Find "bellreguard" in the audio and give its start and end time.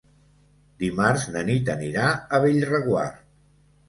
2.47-3.21